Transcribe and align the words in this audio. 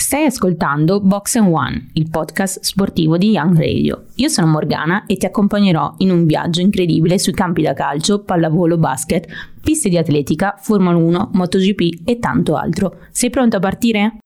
Stai 0.00 0.24
ascoltando 0.24 0.98
Box 0.98 1.36
and 1.36 1.52
One, 1.52 1.90
il 1.92 2.08
podcast 2.08 2.60
sportivo 2.62 3.18
di 3.18 3.32
Young 3.32 3.54
Radio. 3.54 4.06
Io 4.14 4.28
sono 4.28 4.46
Morgana 4.46 5.04
e 5.04 5.18
ti 5.18 5.26
accompagnerò 5.26 5.96
in 5.98 6.10
un 6.10 6.24
viaggio 6.24 6.62
incredibile 6.62 7.18
sui 7.18 7.34
campi 7.34 7.60
da 7.60 7.74
calcio, 7.74 8.22
pallavolo, 8.22 8.78
basket, 8.78 9.28
piste 9.62 9.90
di 9.90 9.98
atletica, 9.98 10.56
Formula 10.58 10.96
1, 10.96 11.30
MotoGP 11.34 12.08
e 12.08 12.18
tanto 12.18 12.56
altro. 12.56 12.96
Sei 13.10 13.28
pronto 13.28 13.58
a 13.58 13.60
partire? 13.60 14.16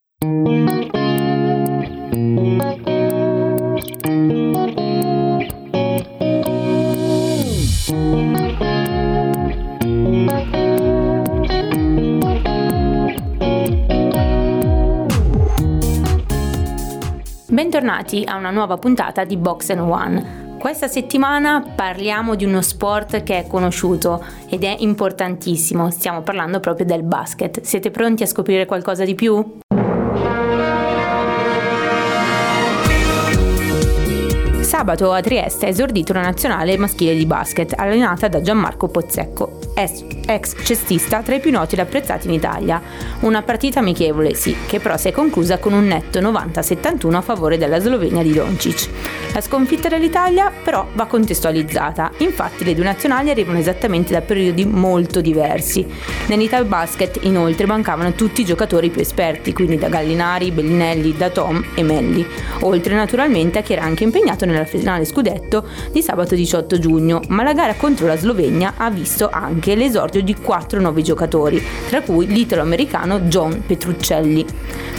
Bentornati 17.46 18.24
a 18.26 18.36
una 18.36 18.50
nuova 18.50 18.78
puntata 18.78 19.24
di 19.24 19.36
Box 19.36 19.68
One. 19.76 20.56
Questa 20.58 20.88
settimana 20.88 21.62
parliamo 21.74 22.36
di 22.36 22.46
uno 22.46 22.62
sport 22.62 23.22
che 23.22 23.40
è 23.40 23.46
conosciuto 23.46 24.24
ed 24.48 24.64
è 24.64 24.74
importantissimo, 24.78 25.90
stiamo 25.90 26.22
parlando 26.22 26.58
proprio 26.58 26.86
del 26.86 27.02
basket. 27.02 27.60
Siete 27.60 27.90
pronti 27.90 28.22
a 28.22 28.26
scoprire 28.26 28.64
qualcosa 28.64 29.04
di 29.04 29.14
più? 29.14 29.58
Sabato 34.84 35.12
a 35.12 35.22
Trieste 35.22 35.64
è 35.64 35.70
esordito 35.70 36.12
una 36.12 36.20
nazionale 36.20 36.76
maschile 36.76 37.14
di 37.14 37.24
basket 37.24 37.72
allenata 37.74 38.28
da 38.28 38.42
Gianmarco 38.42 38.88
Pozzecco, 38.88 39.60
ex 39.74 40.62
cestista 40.62 41.22
tra 41.22 41.36
i 41.36 41.40
più 41.40 41.50
noti 41.50 41.72
ed 41.72 41.80
apprezzati 41.80 42.26
in 42.26 42.34
Italia. 42.34 42.82
Una 43.20 43.40
partita 43.40 43.78
amichevole, 43.78 44.34
sì, 44.34 44.54
che 44.66 44.80
però 44.80 44.98
si 44.98 45.08
è 45.08 45.12
conclusa 45.12 45.56
con 45.56 45.72
un 45.72 45.86
netto 45.86 46.20
90-71 46.20 47.14
a 47.14 47.20
favore 47.22 47.56
della 47.56 47.80
Slovenia 47.80 48.22
di 48.22 48.34
Doncic. 48.34 48.90
La 49.32 49.40
sconfitta 49.40 49.88
dell'Italia 49.88 50.52
però 50.62 50.86
va 50.92 51.06
contestualizzata, 51.06 52.12
infatti 52.18 52.62
le 52.64 52.74
due 52.74 52.84
nazionali 52.84 53.30
arrivano 53.30 53.58
esattamente 53.58 54.12
da 54.12 54.20
periodi 54.20 54.66
molto 54.66 55.22
diversi. 55.22 55.86
Nell'Ital 56.26 56.66
Basket 56.66 57.20
inoltre 57.22 57.64
mancavano 57.64 58.12
tutti 58.12 58.42
i 58.42 58.44
giocatori 58.44 58.90
più 58.90 59.00
esperti, 59.00 59.54
quindi 59.54 59.78
da 59.78 59.88
Gallinari, 59.88 60.50
Bellinelli, 60.50 61.16
da 61.16 61.30
Tom 61.30 61.64
e 61.74 61.82
Melli, 61.82 62.24
oltre 62.60 62.94
naturalmente 62.94 63.60
a 63.60 63.62
chi 63.62 63.72
era 63.72 63.82
anche 63.82 64.04
impegnato 64.04 64.44
nella 64.44 64.66
finale 64.78 65.04
scudetto 65.04 65.66
di 65.92 66.02
sabato 66.02 66.34
18 66.34 66.78
giugno, 66.78 67.20
ma 67.28 67.42
la 67.42 67.52
gara 67.52 67.74
contro 67.74 68.06
la 68.06 68.16
Slovenia 68.16 68.74
ha 68.76 68.90
visto 68.90 69.28
anche 69.30 69.74
l'esordio 69.74 70.22
di 70.22 70.34
quattro 70.34 70.80
nuovi 70.80 71.02
giocatori, 71.02 71.62
tra 71.88 72.00
cui 72.02 72.26
l'italo-americano 72.26 73.20
John 73.20 73.62
Petruccelli. 73.66 74.44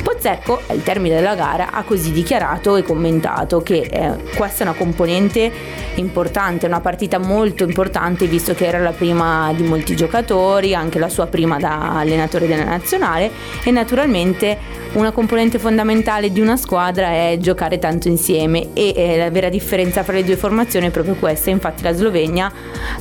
Pozzecco, 0.03 0.61
al 0.67 0.83
termine 0.83 1.15
della 1.15 1.35
gara, 1.35 1.71
ha 1.71 1.83
così 1.83 2.11
dichiarato 2.11 2.75
e 2.75 2.83
commentato 2.83 3.61
che 3.61 3.87
eh, 3.91 4.11
questa 4.35 4.63
è 4.63 4.67
una 4.67 4.75
componente 4.75 5.51
importante, 5.95 6.67
una 6.67 6.81
partita 6.81 7.17
molto 7.17 7.63
importante 7.63 8.27
visto 8.27 8.53
che 8.53 8.65
era 8.65 8.79
la 8.79 8.91
prima 8.91 9.51
di 9.55 9.63
molti 9.63 9.95
giocatori, 9.95 10.75
anche 10.75 10.99
la 10.99 11.09
sua 11.09 11.25
prima 11.27 11.57
da 11.57 11.97
allenatore 11.97 12.47
della 12.47 12.65
nazionale 12.65 13.31
e 13.63 13.71
naturalmente 13.71 14.83
una 14.93 15.11
componente 15.11 15.59
fondamentale 15.59 16.31
di 16.31 16.39
una 16.39 16.55
squadra 16.55 17.09
è 17.09 17.37
giocare 17.39 17.79
tanto 17.79 18.07
insieme 18.07 18.69
e 18.73 18.93
eh, 18.95 19.17
la 19.17 19.29
vera 19.29 19.49
differenza 19.57 20.03
fra 20.03 20.13
le 20.13 20.23
due 20.23 20.35
formazioni 20.35 20.87
è 20.87 20.91
proprio 20.91 21.15
questa, 21.15 21.49
infatti 21.49 21.81
la 21.83 21.93
Slovenia 21.93 22.51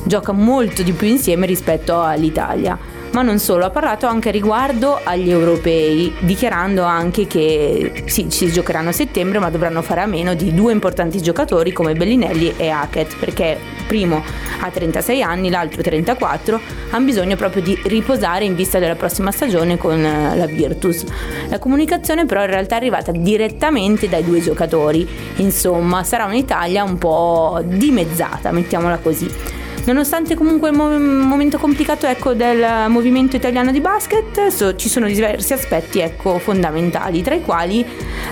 gioca 0.05 0.31
molto 0.31 0.83
di 0.83 0.93
più 0.93 1.07
insieme 1.07 1.45
rispetto 1.45 2.01
all'Italia 2.01 2.94
ma 3.15 3.21
non 3.21 3.39
solo, 3.39 3.63
ha 3.63 3.69
parlato 3.69 4.07
anche 4.07 4.29
riguardo 4.29 4.99
agli 5.01 5.29
europei, 5.29 6.13
dichiarando 6.19 6.83
anche 6.83 7.27
che 7.27 8.03
sì, 8.07 8.25
si 8.27 8.51
giocheranno 8.51 8.89
a 8.89 8.91
settembre, 8.91 9.39
ma 9.39 9.49
dovranno 9.49 9.81
fare 9.81 10.01
a 10.01 10.05
meno 10.05 10.33
di 10.33 10.53
due 10.53 10.73
importanti 10.73 11.21
giocatori 11.21 11.71
come 11.71 11.93
Bellinelli 11.93 12.55
e 12.57 12.67
Hackett, 12.67 13.15
perché 13.17 13.57
primo 13.87 14.21
ha 14.59 14.69
36 14.69 15.21
anni, 15.21 15.49
l'altro 15.49 15.81
34, 15.81 16.59
hanno 16.89 17.05
bisogno 17.05 17.37
proprio 17.37 17.61
di 17.61 17.79
riposare 17.85 18.43
in 18.43 18.53
vista 18.53 18.79
della 18.79 18.95
prossima 18.95 19.31
stagione 19.31 19.77
con 19.77 20.03
eh, 20.03 20.35
la 20.35 20.45
Virtus. 20.45 21.05
La 21.47 21.57
comunicazione 21.57 22.25
però 22.25 22.41
in 22.41 22.49
realtà 22.49 22.75
è 22.75 22.79
arrivata 22.79 23.13
direttamente 23.13 24.09
dai 24.09 24.25
due 24.25 24.41
giocatori, 24.41 25.07
insomma 25.35 26.03
sarà 26.03 26.25
un'Italia 26.25 26.83
un 26.83 26.97
po' 26.97 27.61
dimezzata, 27.63 28.51
mettiamola 28.51 28.97
così. 28.97 29.63
Nonostante 29.85 30.33
comunque 30.33 30.69
il 30.69 30.75
mo- 30.75 30.97
momento 30.97 31.59
complicato 31.59 32.07
ecco, 32.07 32.33
del 32.33 32.89
movimento 32.89 33.35
italiano 33.35 33.71
di 33.71 33.79
basket, 33.79 34.47
so, 34.47 34.75
ci 34.75 34.89
sono 34.89 35.05
diversi 35.05 35.53
aspetti 35.53 35.99
ecco, 35.99 36.39
fondamentali, 36.39 37.21
tra 37.21 37.35
i 37.35 37.41
quali 37.41 37.85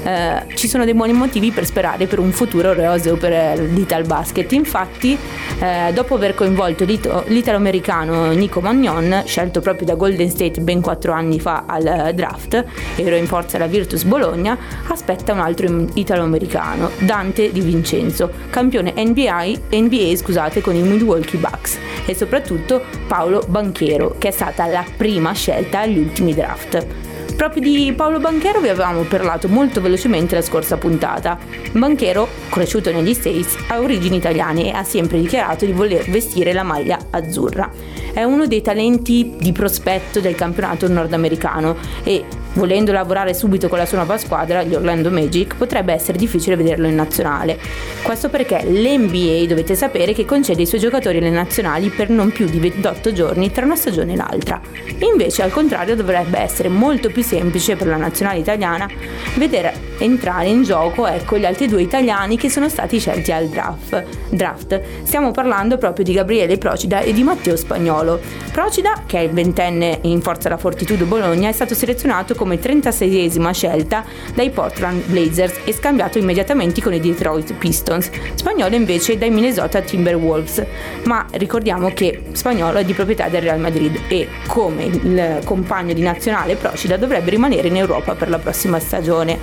eh, 0.03 0.43
ci 0.55 0.67
sono 0.67 0.83
dei 0.83 0.95
buoni 0.95 1.13
motivi 1.13 1.51
per 1.51 1.65
sperare 1.65 2.07
per 2.07 2.17
un 2.17 2.31
futuro 2.31 2.73
roseo 2.73 3.17
per 3.17 3.59
l'Ital 3.59 4.03
Basket. 4.03 4.51
Infatti, 4.53 5.15
eh, 5.63 5.94
dopo 5.94 6.16
aver 6.16 6.35
coinvolto 6.35 6.84
l'italo-americano 6.84 8.31
Nico 8.31 8.59
Magnon, 8.59 9.24
scelto 9.25 9.62
proprio 9.62 9.85
da 9.85 9.96
Golden 9.96 10.29
State 10.29 10.59
ben 10.59 10.81
quattro 10.81 11.13
anni 11.13 11.40
fa 11.40 11.63
al 11.66 12.12
draft, 12.13 12.66
ero 12.97 13.16
in 13.16 13.25
forza 13.25 13.56
alla 13.56 13.68
Virtus 13.68 14.03
Bologna, 14.03 14.57
aspetta 14.88 15.31
un 15.31 15.40
altro 15.40 15.88
italo-americano, 15.94 16.90
Dante 17.00 17.53
Di 17.53 17.62
Vincenzo, 17.62 18.29
campione 18.50 18.94
NBA, 18.97 19.51
NBA 19.72 20.16
scusate, 20.18 20.59
con 20.59 20.75
i 20.75 20.81
Milwaukee 20.81 21.40
Bucks 21.40 21.80
e 22.06 22.13
soprattutto 22.13 22.84
Paolo 23.07 23.41
Banchero, 23.47 24.16
che 24.18 24.28
è 24.28 24.31
stata 24.31 24.66
la 24.66 24.84
prima 24.97 25.31
scelta 25.31 25.80
agli 25.80 25.97
ultimi 25.97 26.34
draft. 26.34 27.12
Proprio 27.43 27.61
di 27.61 27.91
Paolo 27.91 28.21
Banchero 28.21 28.61
vi 28.61 28.69
avevamo 28.69 29.01
parlato 29.01 29.49
molto 29.49 29.81
velocemente 29.81 30.33
la 30.33 30.41
scorsa 30.41 30.77
puntata. 30.77 31.37
Banchero, 31.73 32.25
cresciuto 32.49 32.89
negli 32.89 33.13
States, 33.13 33.57
ha 33.67 33.81
origini 33.81 34.15
italiane 34.15 34.67
e 34.67 34.69
ha 34.69 34.85
sempre 34.85 35.19
dichiarato 35.19 35.65
di 35.65 35.73
voler 35.73 36.09
vestire 36.09 36.53
la 36.53 36.63
maglia 36.63 36.97
azzurra. 37.09 37.69
È 38.13 38.23
uno 38.23 38.47
dei 38.47 38.61
talenti 38.61 39.35
di 39.37 39.51
prospetto 39.51 40.21
del 40.21 40.35
campionato 40.35 40.87
nordamericano 40.87 41.75
e 42.05 42.23
Volendo 42.53 42.91
lavorare 42.91 43.33
subito 43.33 43.67
con 43.67 43.79
la 43.79 43.85
sua 43.85 43.97
nuova 43.97 44.17
squadra, 44.17 44.61
gli 44.61 44.75
Orlando 44.75 45.09
Magic, 45.09 45.55
potrebbe 45.55 45.91
essere 45.91 46.19
difficile 46.19 46.55
vederlo 46.55 46.87
in 46.87 46.93
nazionale. 46.93 47.59
Questo 48.03 48.29
perché 48.29 48.63
l'NBA 48.63 49.45
dovete 49.47 49.73
sapere 49.73 50.13
che 50.13 50.25
concede 50.25 50.61
i 50.61 50.67
suoi 50.67 50.79
giocatori 50.79 51.17
alle 51.17 51.31
nazionali 51.31 51.89
per 51.89 52.09
non 52.09 52.31
più 52.31 52.45
di 52.45 52.59
28 52.59 53.11
giorni 53.11 53.51
tra 53.51 53.65
una 53.65 53.75
stagione 53.75 54.13
e 54.13 54.15
l'altra. 54.17 54.61
Invece, 54.99 55.41
al 55.41 55.51
contrario, 55.51 55.95
dovrebbe 55.95 56.37
essere 56.39 56.69
molto 56.69 57.09
più 57.09 57.23
semplice 57.23 57.75
per 57.75 57.87
la 57.87 57.97
nazionale 57.97 58.37
italiana 58.39 58.87
vedere 59.35 59.91
entrare 59.97 60.47
in 60.47 60.63
gioco 60.63 61.07
ecco, 61.07 61.37
gli 61.37 61.45
altri 61.45 61.67
due 61.67 61.81
italiani 61.81 62.37
che 62.37 62.49
sono 62.49 62.69
stati 62.69 62.99
scelti 62.99 63.31
al 63.31 63.47
draft. 63.47 64.03
draft. 64.29 64.81
Stiamo 65.03 65.31
parlando 65.31 65.77
proprio 65.77 66.03
di 66.03 66.13
Gabriele 66.13 66.57
Procida 66.57 66.99
e 66.99 67.13
di 67.13 67.23
Matteo 67.23 67.55
Spagnolo. 67.55 68.19
Procida, 68.51 69.03
che 69.05 69.19
è 69.19 69.21
il 69.21 69.31
ventenne 69.31 69.99
in 70.01 70.21
forza 70.21 70.49
alla 70.49 70.57
Fortitudo 70.57 71.05
Bologna, 71.05 71.49
è 71.49 71.53
stato 71.53 71.73
selezionato 71.73 72.35
come 72.35 72.42
36esima 72.45 73.51
scelta 73.51 74.05
dai 74.33 74.49
Portland 74.49 75.03
Blazers 75.05 75.59
e 75.63 75.73
scambiato 75.73 76.17
immediatamente 76.17 76.81
con 76.81 76.93
i 76.93 76.99
Detroit 76.99 77.53
Pistons. 77.53 78.09
Spagnolo 78.35 78.75
invece 78.75 79.17
dai 79.17 79.29
Minnesota 79.29 79.81
Timberwolves. 79.81 80.63
Ma 81.03 81.25
ricordiamo 81.31 81.91
che 81.93 82.23
Spagnolo 82.31 82.79
è 82.79 82.85
di 82.85 82.93
proprietà 82.93 83.27
del 83.29 83.41
Real 83.41 83.59
Madrid 83.59 83.99
e 84.07 84.27
come 84.47 84.85
il 84.85 85.39
compagno 85.43 85.93
di 85.93 86.01
nazionale 86.01 86.55
Procida 86.55 86.97
dovrebbe 86.97 87.29
rimanere 87.29 87.67
in 87.67 87.77
Europa 87.77 88.15
per 88.15 88.29
la 88.29 88.39
prossima 88.39 88.79
stagione. 88.79 89.39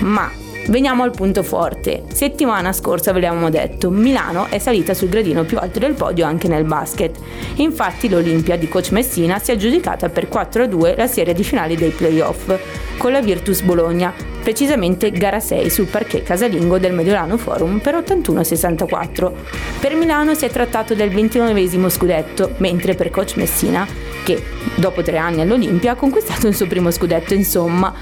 Ma 0.00 0.41
Veniamo 0.68 1.02
al 1.02 1.10
punto 1.10 1.42
forte. 1.42 2.04
Settimana 2.12 2.72
scorsa 2.72 3.12
ve 3.12 3.20
l'avevamo 3.20 3.50
detto, 3.50 3.90
Milano 3.90 4.46
è 4.48 4.58
salita 4.58 4.94
sul 4.94 5.08
gradino 5.08 5.42
più 5.42 5.58
alto 5.58 5.80
del 5.80 5.94
podio 5.94 6.24
anche 6.24 6.46
nel 6.46 6.64
basket. 6.64 7.18
Infatti 7.56 8.08
l'Olimpia 8.08 8.56
di 8.56 8.68
coach 8.68 8.92
Messina 8.92 9.40
si 9.40 9.50
è 9.50 9.54
aggiudicata 9.54 10.08
per 10.08 10.28
4-2 10.28 10.96
la 10.96 11.08
serie 11.08 11.34
di 11.34 11.42
finali 11.42 11.74
dei 11.74 11.90
playoff 11.90 12.54
con 12.96 13.10
la 13.10 13.20
Virtus 13.20 13.62
Bologna, 13.62 14.14
precisamente 14.40 15.10
gara 15.10 15.40
6 15.40 15.68
sul 15.68 15.86
parquet 15.86 16.22
casalingo 16.22 16.78
del 16.78 16.92
Mediolano 16.94 17.36
Forum 17.36 17.80
per 17.80 17.96
81-64. 17.96 19.32
Per 19.80 19.94
Milano 19.96 20.34
si 20.34 20.44
è 20.44 20.48
trattato 20.48 20.94
del 20.94 21.10
29 21.10 21.90
scudetto, 21.90 22.52
mentre 22.58 22.94
per 22.94 23.10
coach 23.10 23.36
Messina, 23.36 23.84
che 24.22 24.40
dopo 24.76 25.02
tre 25.02 25.16
anni 25.16 25.40
all'Olimpia 25.40 25.92
ha 25.92 25.96
conquistato 25.96 26.46
il 26.46 26.54
suo 26.54 26.68
primo 26.68 26.92
scudetto, 26.92 27.34
insomma, 27.34 27.92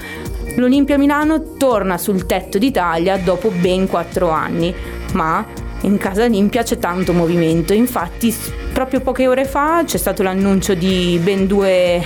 L'Olimpia 0.55 0.97
Milano 0.97 1.55
torna 1.57 1.97
sul 1.97 2.25
tetto 2.25 2.57
d'Italia 2.57 3.17
dopo 3.17 3.49
ben 3.49 3.87
quattro 3.87 4.29
anni, 4.29 4.73
ma 5.13 5.45
in 5.81 5.97
casa 5.97 6.25
Olimpia 6.25 6.61
c'è 6.63 6.77
tanto 6.77 7.13
movimento. 7.13 7.73
Infatti, 7.73 8.35
proprio 8.73 8.99
poche 8.99 9.27
ore 9.27 9.45
fa 9.45 9.83
c'è 9.85 9.97
stato 9.97 10.23
l'annuncio 10.23 10.73
di 10.73 11.19
ben 11.23 11.47
due 11.47 12.03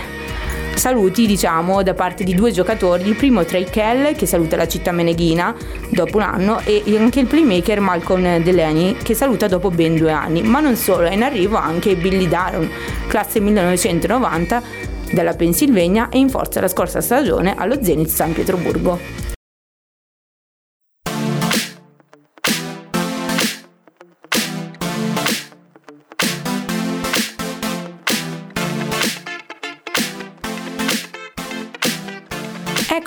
saluti, 0.76 1.26
diciamo, 1.26 1.82
da 1.82 1.94
parte 1.96 2.24
di 2.24 2.36
due 2.36 2.52
giocatori. 2.52 3.08
Il 3.08 3.16
primo 3.16 3.44
Trey 3.44 3.66
Kell, 3.66 4.16
che 4.16 4.26
saluta 4.26 4.56
la 4.56 4.68
città 4.68 4.92
meneghina 4.92 5.56
dopo 5.90 6.18
un 6.18 6.24
anno, 6.24 6.60
e 6.64 6.84
anche 6.98 7.22
il 7.22 7.28
playmaker 7.28 7.80
Malcolm 7.80 8.42
Delaney, 8.44 8.96
che 9.02 9.16
saluta 9.16 9.48
dopo 9.48 9.72
ben 9.72 9.96
due 9.96 10.12
anni. 10.12 10.44
Ma 10.44 10.60
non 10.60 10.76
solo, 10.76 11.08
è 11.08 11.14
in 11.14 11.24
arrivo 11.24 11.58
anche 11.58 11.96
Billy 11.96 12.28
Daron, 12.28 12.70
classe 13.08 13.40
1990 13.40 14.94
dalla 15.12 15.34
Pennsylvania 15.34 16.10
e 16.10 16.18
in 16.18 16.30
forza 16.30 16.60
la 16.60 16.68
scorsa 16.68 17.02
stagione 17.02 17.56
allo 17.56 17.84
Zenit 17.84 18.10
San 18.10 18.34
Pietroburgo. 18.34 19.35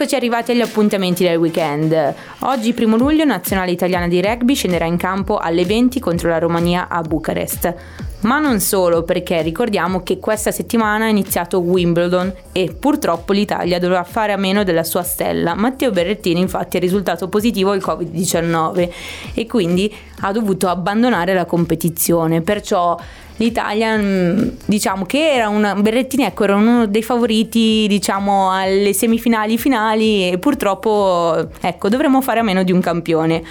Eccoci 0.01 0.15
arrivati 0.15 0.53
agli 0.53 0.61
appuntamenti 0.61 1.25
del 1.25 1.39
weekend. 1.39 2.15
Oggi, 2.43 2.73
primo 2.73 2.97
luglio, 2.97 3.25
Nazionale 3.25 3.73
Italiana 3.73 4.07
di 4.07 4.23
Rugby 4.23 4.55
scenderà 4.55 4.85
in 4.85 4.97
campo 4.97 5.39
alle 5.39 5.65
20 5.65 5.99
contro 5.99 6.29
la 6.29 6.39
Romania 6.39 6.87
a 6.87 7.03
Bucarest. 7.03 7.75
Ma 8.21 8.39
non 8.39 8.61
solo, 8.61 9.03
perché 9.03 9.43
ricordiamo 9.43 10.05
che 10.05 10.21
questa 10.21 10.53
settimana 10.53 11.07
ha 11.07 11.09
iniziato 11.09 11.59
Wimbledon 11.59 12.33
e 12.53 12.77
purtroppo 12.79 13.33
l'Italia 13.33 13.81
dovrà 13.81 14.05
fare 14.05 14.31
a 14.31 14.37
meno 14.37 14.63
della 14.63 14.85
sua 14.85 15.03
stella. 15.03 15.57
Matteo 15.57 15.91
Berrettini 15.91 16.39
infatti 16.39 16.77
è 16.77 16.81
risultato 16.81 17.29
positivo 17.29 17.73
al 17.73 17.83
Covid-19 17.85 18.91
e 19.35 19.47
quindi 19.47 19.93
ha 20.21 20.31
dovuto 20.31 20.69
abbandonare 20.69 21.35
la 21.35 21.45
competizione. 21.45 22.41
Perciò 22.41 22.97
l'Italia 23.39 23.97
mm, 23.97 24.49
diciamo 24.65 25.05
che 25.05 25.33
era 25.33 25.49
una 25.49 25.75
Berrettini 25.75 26.25
ecco 26.25 26.45
era 26.45 26.55
uno 26.55 26.87
dei 26.87 27.03
favoriti 27.03 27.87
diciamo 27.89 28.51
alle 28.51 28.93
semifinali 28.93 29.59
finali 29.59 30.31
e 30.31 30.39
purtroppo 30.39 31.49
ecco 31.61 31.89
dovremmo 31.89 32.21
fare 32.21 32.41
a 32.41 32.43
meno 32.43 32.63
di 32.63 32.73
un 32.73 32.81
campione 32.81 33.43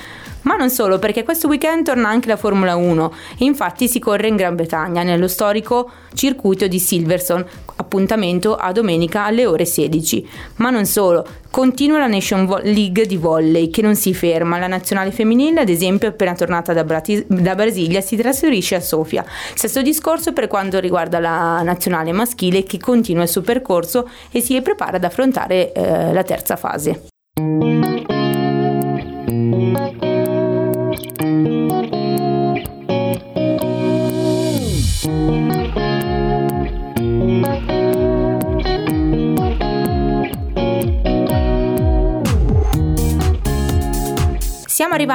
ma 0.41 0.55
non 0.55 0.69
solo, 0.69 0.99
perché 0.99 1.23
questo 1.23 1.47
weekend 1.47 1.85
torna 1.85 2.09
anche 2.09 2.27
la 2.27 2.37
Formula 2.37 2.75
1 2.75 3.13
e 3.37 3.45
infatti 3.45 3.87
si 3.87 3.99
corre 3.99 4.27
in 4.27 4.35
Gran 4.35 4.55
Bretagna, 4.55 5.03
nello 5.03 5.27
storico 5.27 5.89
circuito 6.13 6.67
di 6.67 6.79
Silverstone, 6.79 7.45
appuntamento 7.77 8.55
a 8.55 8.71
domenica 8.71 9.25
alle 9.25 9.45
ore 9.45 9.65
16. 9.65 10.27
Ma 10.57 10.69
non 10.69 10.85
solo, 10.85 11.25
continua 11.51 11.99
la 11.99 12.07
Nation 12.07 12.45
League 12.63 13.05
di 13.05 13.17
volley 13.17 13.69
che 13.69 13.81
non 13.81 13.95
si 13.95 14.13
ferma. 14.13 14.57
La 14.57 14.67
nazionale 14.67 15.11
femminile, 15.11 15.61
ad 15.61 15.69
esempio, 15.69 16.07
appena 16.07 16.33
tornata 16.33 16.73
da, 16.73 16.83
Bratis- 16.83 17.25
da 17.27 17.55
Brasilia, 17.55 18.01
si 18.01 18.15
trasferisce 18.15 18.75
a 18.75 18.81
Sofia. 18.81 19.25
Stesso 19.53 19.81
discorso 19.81 20.33
per 20.33 20.47
quanto 20.47 20.79
riguarda 20.79 21.19
la 21.19 21.61
nazionale 21.61 22.11
maschile 22.11 22.63
che 22.63 22.77
continua 22.77 23.23
il 23.23 23.29
suo 23.29 23.41
percorso 23.41 24.09
e 24.31 24.41
si 24.41 24.59
prepara 24.61 24.97
ad 24.97 25.03
affrontare 25.03 25.71
eh, 25.71 26.13
la 26.13 26.23
terza 26.23 26.55
fase. 26.55 27.07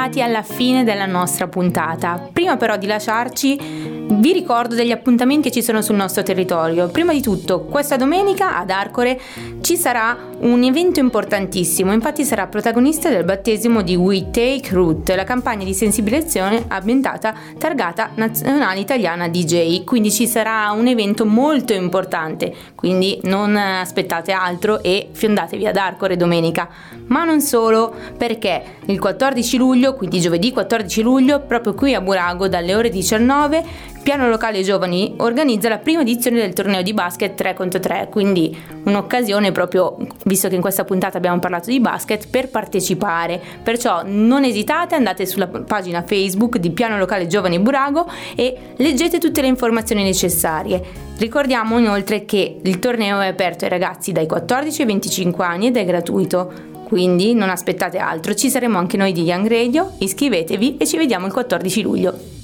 Arrivati 0.02 0.20
alla 0.20 0.42
fine 0.42 0.82
della 0.84 1.06
nostra 1.06 1.46
puntata. 1.46 2.28
Prima 2.32 2.56
però 2.56 2.76
di 2.76 2.86
lasciarci 2.86 4.01
vi 4.18 4.32
ricordo 4.32 4.74
degli 4.74 4.90
appuntamenti 4.90 5.48
che 5.48 5.54
ci 5.54 5.62
sono 5.62 5.80
sul 5.82 5.96
nostro 5.96 6.22
territorio. 6.22 6.88
Prima 6.88 7.12
di 7.12 7.22
tutto, 7.22 7.62
questa 7.62 7.96
domenica 7.96 8.58
ad 8.58 8.70
Arcore 8.70 9.20
ci 9.60 9.76
sarà 9.76 10.16
un 10.40 10.62
evento 10.62 11.00
importantissimo, 11.00 11.92
infatti 11.92 12.24
sarà 12.24 12.46
protagonista 12.46 13.08
del 13.08 13.24
battesimo 13.24 13.82
di 13.82 13.94
We 13.94 14.30
Take 14.30 14.70
Root, 14.72 15.08
la 15.14 15.24
campagna 15.24 15.64
di 15.64 15.72
sensibilizzazione 15.72 16.64
ambientata 16.68 17.34
targata 17.58 18.10
nazionale 18.16 18.80
italiana 18.80 19.28
DJ, 19.28 19.84
quindi 19.84 20.10
ci 20.10 20.26
sarà 20.26 20.70
un 20.72 20.86
evento 20.88 21.24
molto 21.24 21.72
importante, 21.72 22.54
quindi 22.74 23.20
non 23.22 23.56
aspettate 23.56 24.32
altro 24.32 24.82
e 24.82 25.08
fiondatevi 25.12 25.66
ad 25.66 25.76
Arcore 25.76 26.16
domenica. 26.16 26.68
Ma 27.06 27.24
non 27.24 27.40
solo, 27.40 27.94
perché 28.16 28.62
il 28.86 28.98
14 28.98 29.56
luglio, 29.58 29.94
quindi 29.94 30.20
giovedì 30.20 30.50
14 30.50 31.02
luglio, 31.02 31.40
proprio 31.40 31.74
qui 31.74 31.94
a 31.94 32.00
Burago 32.00 32.48
dalle 32.48 32.74
ore 32.74 32.88
19 32.88 33.90
Piano 34.02 34.28
Locale 34.28 34.62
Giovani 34.62 35.14
organizza 35.18 35.68
la 35.68 35.78
prima 35.78 36.00
edizione 36.00 36.40
del 36.40 36.52
torneo 36.52 36.82
di 36.82 36.92
basket 36.92 37.36
3 37.36 37.54
contro 37.54 37.78
3, 37.78 38.08
quindi 38.10 38.54
un'occasione 38.82 39.52
proprio, 39.52 39.96
visto 40.24 40.48
che 40.48 40.56
in 40.56 40.60
questa 40.60 40.82
puntata 40.82 41.18
abbiamo 41.18 41.38
parlato 41.38 41.70
di 41.70 41.78
basket, 41.78 42.28
per 42.28 42.48
partecipare. 42.48 43.40
Perciò 43.62 44.02
non 44.04 44.42
esitate, 44.42 44.96
andate 44.96 45.24
sulla 45.24 45.46
pagina 45.46 46.02
Facebook 46.02 46.58
di 46.58 46.70
Piano 46.70 46.98
Locale 46.98 47.28
Giovani 47.28 47.60
Burago 47.60 48.10
e 48.34 48.74
leggete 48.76 49.18
tutte 49.18 49.40
le 49.40 49.46
informazioni 49.46 50.02
necessarie. 50.02 50.82
Ricordiamo 51.18 51.78
inoltre 51.78 52.24
che 52.24 52.58
il 52.60 52.78
torneo 52.80 53.20
è 53.20 53.28
aperto 53.28 53.64
ai 53.64 53.70
ragazzi 53.70 54.10
dai 54.10 54.26
14 54.26 54.80
ai 54.80 54.86
25 54.88 55.44
anni 55.44 55.66
ed 55.68 55.76
è 55.76 55.84
gratuito. 55.84 56.52
Quindi 56.82 57.34
non 57.34 57.50
aspettate 57.50 57.98
altro, 57.98 58.34
ci 58.34 58.50
saremo 58.50 58.78
anche 58.78 58.96
noi 58.96 59.12
di 59.12 59.22
Young 59.22 59.46
Radio, 59.48 59.92
iscrivetevi 59.98 60.76
e 60.78 60.86
ci 60.86 60.96
vediamo 60.96 61.26
il 61.26 61.32
14 61.32 61.82
luglio. 61.82 62.41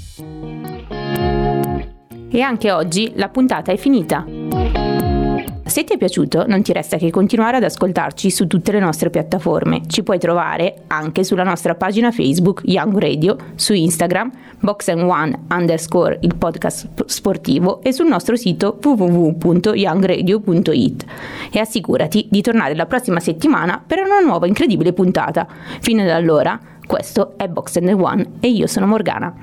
E 2.39 2.41
anche 2.41 2.71
oggi 2.71 3.11
la 3.17 3.29
puntata 3.31 3.73
è 3.73 3.77
finita. 3.77 4.25
Se 5.65 5.83
ti 5.83 5.95
è 5.95 5.97
piaciuto, 5.97 6.47
non 6.47 6.63
ti 6.63 6.73
resta 6.73 6.97
che 6.97 7.11
continuare 7.11 7.57
ad 7.57 7.65
ascoltarci 7.65 8.31
su 8.31 8.47
tutte 8.47 8.71
le 8.71 8.79
nostre 8.79 9.11
piattaforme. 9.11 9.81
Ci 9.89 10.05
puoi 10.05 10.21
trovare 10.21 10.83
anche 10.87 11.25
sulla 11.25 11.43
nostra 11.43 11.75
pagina 11.75 12.13
Facebook 12.13 12.63
Young 12.67 12.97
Radio, 12.97 13.37
su 13.57 13.73
Instagram 13.73 14.31
Box 14.61 14.87
One 14.87 15.47
underscore 15.51 16.21
il 16.23 16.37
podcast 16.37 17.07
sportivo 17.07 17.83
e 17.83 17.91
sul 17.91 18.07
nostro 18.07 18.37
sito 18.37 18.79
www.youngradio.it. 18.81 21.05
E 21.51 21.59
assicurati 21.59 22.29
di 22.31 22.41
tornare 22.41 22.77
la 22.77 22.87
prossima 22.87 23.19
settimana 23.19 23.83
per 23.85 23.99
una 23.99 24.21
nuova 24.21 24.47
incredibile 24.47 24.93
puntata. 24.93 25.45
Fino 25.81 26.03
ad 26.03 26.11
allora, 26.11 26.57
questo 26.87 27.37
è 27.37 27.49
Box 27.49 27.81
One 27.81 28.35
e 28.39 28.49
io 28.49 28.69
sono 28.69 28.87
Morgana. 28.87 29.35